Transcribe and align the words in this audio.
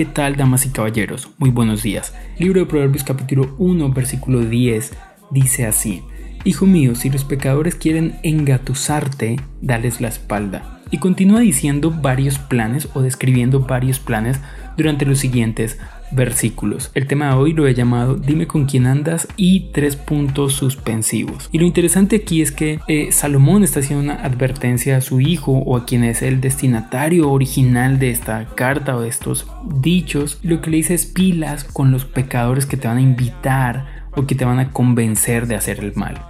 ¿Qué 0.00 0.06
tal, 0.06 0.36
damas 0.36 0.64
y 0.64 0.70
caballeros? 0.70 1.28
Muy 1.36 1.50
buenos 1.50 1.82
días. 1.82 2.14
Libro 2.38 2.60
de 2.60 2.64
Proverbios 2.64 3.04
capítulo 3.04 3.54
1, 3.58 3.90
versículo 3.90 4.40
10 4.40 4.92
dice 5.30 5.66
así. 5.66 6.02
Hijo 6.42 6.64
mío, 6.64 6.94
si 6.94 7.10
los 7.10 7.24
pecadores 7.24 7.74
quieren 7.74 8.18
engatusarte, 8.22 9.38
dales 9.60 10.00
la 10.00 10.08
espalda. 10.08 10.80
Y 10.90 11.00
continúa 11.00 11.40
diciendo 11.40 11.90
varios 11.90 12.38
planes 12.38 12.88
o 12.94 13.02
describiendo 13.02 13.60
varios 13.60 13.98
planes 13.98 14.40
durante 14.78 15.04
los 15.04 15.18
siguientes 15.18 15.78
versículos. 16.12 16.90
El 16.94 17.06
tema 17.06 17.28
de 17.28 17.34
hoy 17.34 17.52
lo 17.52 17.66
he 17.66 17.74
llamado 17.74 18.16
Dime 18.16 18.46
con 18.46 18.66
quién 18.66 18.86
andas 18.86 19.28
y 19.36 19.70
tres 19.72 19.96
puntos 19.96 20.54
suspensivos. 20.54 21.48
Y 21.52 21.58
lo 21.58 21.66
interesante 21.66 22.16
aquí 22.16 22.42
es 22.42 22.52
que 22.52 22.80
eh, 22.88 23.12
Salomón 23.12 23.62
está 23.62 23.80
haciendo 23.80 24.04
una 24.04 24.24
advertencia 24.24 24.96
a 24.96 25.00
su 25.00 25.20
hijo 25.20 25.52
o 25.52 25.76
a 25.76 25.84
quien 25.84 26.04
es 26.04 26.22
el 26.22 26.40
destinatario 26.40 27.30
original 27.30 27.98
de 27.98 28.10
esta 28.10 28.46
carta 28.54 28.96
o 28.96 29.02
de 29.02 29.08
estos 29.08 29.46
dichos. 29.80 30.38
Lo 30.42 30.60
que 30.60 30.70
le 30.70 30.78
dice 30.78 30.94
es 30.94 31.06
pilas 31.06 31.64
con 31.64 31.90
los 31.90 32.04
pecadores 32.04 32.66
que 32.66 32.76
te 32.76 32.88
van 32.88 32.98
a 32.98 33.02
invitar 33.02 34.08
o 34.16 34.26
que 34.26 34.34
te 34.34 34.44
van 34.44 34.58
a 34.58 34.72
convencer 34.72 35.46
de 35.46 35.54
hacer 35.54 35.80
el 35.80 35.94
mal. 35.94 36.20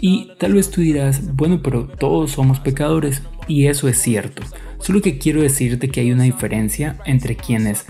Y 0.00 0.30
tal 0.38 0.54
vez 0.54 0.70
tú 0.70 0.80
dirás, 0.80 1.34
bueno, 1.34 1.60
pero 1.62 1.86
todos 1.86 2.32
somos 2.32 2.60
pecadores. 2.60 3.22
Y 3.48 3.66
eso 3.66 3.88
es 3.88 3.98
cierto. 3.98 4.42
Solo 4.78 5.02
que 5.02 5.18
quiero 5.18 5.42
decirte 5.42 5.88
que 5.88 6.00
hay 6.00 6.12
una 6.12 6.22
diferencia 6.22 6.96
entre 7.04 7.36
quienes 7.36 7.84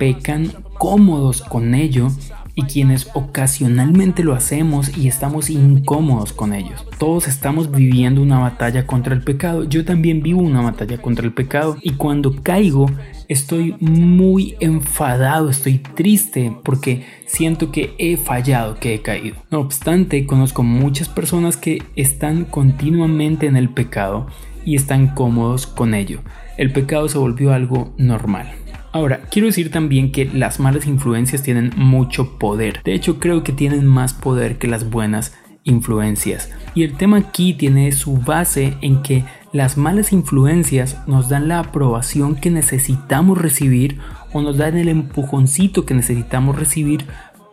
pecan 0.00 0.50
cómodos 0.78 1.42
con 1.42 1.74
ello 1.74 2.08
y 2.54 2.62
quienes 2.62 3.10
ocasionalmente 3.12 4.24
lo 4.24 4.32
hacemos 4.32 4.96
y 4.96 5.08
estamos 5.08 5.50
incómodos 5.50 6.32
con 6.32 6.54
ellos. 6.54 6.86
Todos 6.98 7.28
estamos 7.28 7.70
viviendo 7.70 8.22
una 8.22 8.38
batalla 8.38 8.86
contra 8.86 9.14
el 9.14 9.22
pecado. 9.22 9.64
Yo 9.64 9.84
también 9.84 10.22
vivo 10.22 10.40
una 10.40 10.62
batalla 10.62 10.96
contra 10.96 11.26
el 11.26 11.34
pecado 11.34 11.76
y 11.82 11.90
cuando 11.92 12.42
caigo 12.42 12.90
estoy 13.28 13.76
muy 13.78 14.56
enfadado, 14.60 15.50
estoy 15.50 15.78
triste 15.78 16.56
porque 16.64 17.04
siento 17.26 17.70
que 17.70 17.94
he 17.98 18.16
fallado, 18.16 18.76
que 18.76 18.94
he 18.94 19.02
caído. 19.02 19.36
No 19.50 19.60
obstante, 19.60 20.24
conozco 20.24 20.62
muchas 20.62 21.10
personas 21.10 21.58
que 21.58 21.82
están 21.94 22.46
continuamente 22.46 23.46
en 23.46 23.56
el 23.56 23.68
pecado 23.68 24.28
y 24.64 24.76
están 24.76 25.08
cómodos 25.08 25.66
con 25.66 25.92
ello. 25.92 26.20
El 26.56 26.72
pecado 26.72 27.06
se 27.06 27.18
volvió 27.18 27.52
algo 27.52 27.92
normal. 27.98 28.48
Ahora, 28.92 29.22
quiero 29.30 29.46
decir 29.46 29.70
también 29.70 30.10
que 30.10 30.24
las 30.24 30.58
malas 30.58 30.86
influencias 30.86 31.42
tienen 31.42 31.72
mucho 31.76 32.38
poder. 32.38 32.82
De 32.82 32.92
hecho, 32.92 33.20
creo 33.20 33.44
que 33.44 33.52
tienen 33.52 33.86
más 33.86 34.14
poder 34.14 34.58
que 34.58 34.66
las 34.66 34.90
buenas 34.90 35.34
influencias. 35.62 36.50
Y 36.74 36.82
el 36.82 36.96
tema 36.96 37.18
aquí 37.18 37.54
tiene 37.54 37.92
su 37.92 38.16
base 38.16 38.76
en 38.80 39.02
que 39.02 39.24
las 39.52 39.76
malas 39.76 40.12
influencias 40.12 40.96
nos 41.06 41.28
dan 41.28 41.48
la 41.48 41.60
aprobación 41.60 42.34
que 42.34 42.50
necesitamos 42.50 43.38
recibir 43.38 43.98
o 44.32 44.42
nos 44.42 44.56
dan 44.56 44.76
el 44.76 44.88
empujoncito 44.88 45.84
que 45.84 45.94
necesitamos 45.94 46.58
recibir 46.58 47.06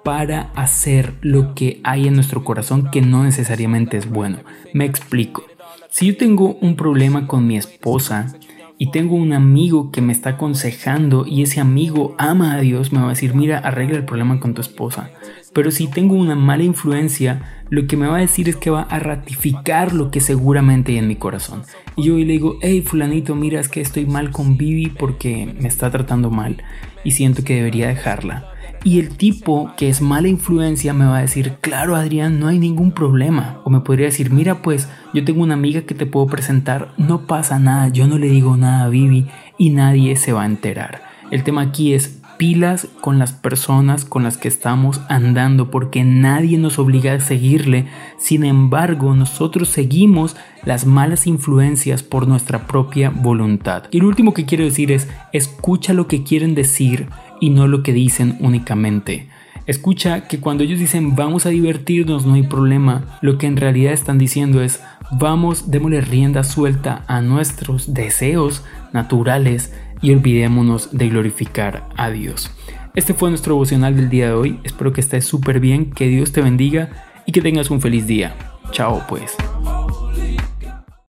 para 0.04 0.52
hacer 0.56 1.16
lo 1.22 1.54
que 1.54 1.82
hay 1.84 2.08
en 2.08 2.14
nuestro 2.14 2.44
corazón 2.44 2.90
que 2.92 3.02
no 3.02 3.24
necesariamente 3.24 3.98
es 3.98 4.10
bueno. 4.10 4.40
Me 4.74 4.86
explico. 4.86 5.44
Si 5.90 6.08
yo 6.08 6.18
tengo 6.18 6.56
un 6.62 6.76
problema 6.76 7.28
con 7.28 7.46
mi 7.46 7.58
esposa 7.58 8.34
y 8.78 8.92
tengo 8.92 9.16
un 9.16 9.34
amigo 9.34 9.92
que 9.92 10.02
me 10.02 10.14
está 10.14 10.32
aconsejando 10.32 11.26
y 11.26 11.42
ese 11.42 11.60
amigo 11.60 12.16
ama 12.18 12.54
a 12.54 12.60
Dios, 12.60 12.94
me 12.94 13.00
va 13.00 13.08
a 13.08 13.10
decir, 13.10 13.34
mira, 13.34 13.58
arregla 13.58 13.98
el 13.98 14.06
problema 14.06 14.40
con 14.40 14.54
tu 14.54 14.62
esposa. 14.62 15.10
Pero 15.54 15.72
si 15.72 15.88
tengo 15.88 16.14
una 16.16 16.36
mala 16.36 16.64
influencia, 16.64 17.64
lo 17.70 17.88
que 17.88 17.98
me 17.98 18.08
va 18.08 18.18
a 18.18 18.22
decir 18.22 18.48
es 18.50 18.56
que 18.56 18.70
va 18.70 18.84
a 18.84 19.00
ratificar 19.00 19.94
lo 19.94 20.12
que 20.12 20.20
seguramente 20.20 20.92
hay 20.92 21.00
en 21.00 21.08
mi 21.08 21.16
corazón. 21.16 21.64
Y 21.96 22.04
yo 22.04 22.18
le 22.18 22.26
digo, 22.26 22.60
hey 22.62 22.84
fulanito, 22.84 23.34
mira, 23.34 23.60
es 23.60 23.68
que 23.68 23.82
estoy 23.82 24.06
mal 24.06 24.30
con 24.30 24.58
Vivi 24.58 24.88
porque 24.88 25.52
me 25.60 25.68
está 25.68 25.90
tratando 25.90 26.30
mal 26.30 26.62
y 27.04 27.12
siento 27.12 27.44
que 27.44 27.56
debería 27.56 27.88
dejarla. 27.88 28.57
Y 28.84 29.00
el 29.00 29.18
tipo 29.18 29.72
que 29.76 29.90
es 29.90 30.02
mala 30.02 30.28
influencia 30.28 30.94
me 30.94 31.06
va 31.06 31.18
a 31.18 31.22
decir, 31.22 31.56
claro 31.62 31.96
Adrián, 31.96 32.40
no 32.40 32.48
hay 32.48 32.60
ningún 32.60 32.92
problema. 32.92 33.60
O 33.64 33.70
me 33.70 33.82
podría 33.82 34.06
decir, 34.06 34.32
mira 34.32 34.62
pues, 34.62 34.88
yo 35.14 35.26
tengo 35.26 35.44
una 35.44 35.56
amiga 35.56 35.82
que 35.82 35.96
te 35.96 36.06
puedo 36.06 36.28
presentar, 36.28 36.94
no 36.98 37.26
pasa 37.26 37.60
nada, 37.60 37.90
yo 37.90 38.08
no 38.08 38.18
le 38.18 38.28
digo 38.28 38.56
nada 38.56 38.86
a 38.86 38.90
Vivi 38.90 39.28
y 39.58 39.72
nadie 39.72 40.16
se 40.16 40.32
va 40.32 40.44
a 40.44 40.48
enterar. 40.48 41.02
El 41.32 41.44
tema 41.44 41.62
aquí 41.62 41.94
es 41.94 42.22
pilas 42.38 42.88
con 43.02 43.20
las 43.20 43.34
personas 43.34 44.06
con 44.06 44.24
las 44.24 44.38
que 44.38 44.48
estamos 44.48 45.02
andando 45.10 45.72
porque 45.72 46.04
nadie 46.04 46.58
nos 46.58 46.80
obliga 46.80 47.14
a 47.14 47.20
seguirle. 47.20 47.88
Sin 48.18 48.46
embargo, 48.46 49.16
nosotros 49.16 49.70
seguimos 49.70 50.36
las 50.64 50.86
malas 50.86 51.28
influencias 51.28 52.04
por 52.04 52.28
nuestra 52.28 52.68
propia 52.68 53.10
voluntad. 53.10 53.84
Y 53.92 54.00
lo 54.00 54.08
último 54.08 54.34
que 54.34 54.46
quiero 54.46 54.64
decir 54.64 54.92
es, 54.92 55.10
escucha 55.34 55.94
lo 55.94 56.08
que 56.08 56.24
quieren 56.24 56.56
decir 56.56 57.10
y 57.40 57.50
no 57.50 57.68
lo 57.68 57.84
que 57.84 57.94
dicen 57.94 58.38
únicamente. 58.40 59.28
Escucha 59.66 60.28
que 60.28 60.40
cuando 60.40 60.64
ellos 60.64 60.80
dicen 60.80 61.16
vamos 61.16 61.46
a 61.46 61.50
divertirnos 61.50 62.26
no 62.26 62.36
hay 62.36 62.44
problema, 62.44 63.20
lo 63.22 63.38
que 63.38 63.48
en 63.48 63.58
realidad 63.58 63.94
están 63.94 64.18
diciendo 64.18 64.62
es 64.62 64.82
vamos, 65.12 65.70
démosle 65.72 66.02
rienda 66.02 66.44
suelta 66.44 67.04
a 67.08 67.22
nuestros 67.22 67.94
deseos 67.94 68.64
naturales 68.94 69.74
y 70.02 70.12
olvidémonos 70.12 70.98
de 70.98 71.10
glorificar 71.10 71.88
a 71.98 72.10
Dios. 72.10 72.52
Este 72.96 73.14
fue 73.14 73.30
nuestro 73.30 73.56
devocional 73.56 73.96
del 73.96 74.10
día 74.10 74.28
de 74.28 74.34
hoy, 74.34 74.60
espero 74.64 74.94
que 74.94 75.02
estés 75.02 75.26
súper 75.26 75.60
bien, 75.60 75.92
que 75.92 76.08
Dios 76.08 76.32
te 76.32 76.42
bendiga 76.42 76.90
y 77.26 77.32
que 77.32 77.42
tengas 77.42 77.70
un 77.70 77.82
feliz 77.82 78.08
día. 78.08 78.36
Chao 78.72 79.04
pues. 79.08 79.36